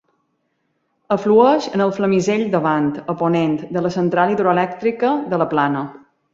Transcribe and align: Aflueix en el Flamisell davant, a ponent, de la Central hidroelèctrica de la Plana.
Aflueix 1.15 1.67
en 1.79 1.83
el 1.85 1.93
Flamisell 1.99 2.47
davant, 2.57 2.89
a 3.15 3.17
ponent, 3.21 3.55
de 3.77 3.87
la 3.89 3.95
Central 3.99 4.35
hidroelèctrica 4.37 5.15
de 5.35 5.45
la 5.45 5.53
Plana. 5.57 5.89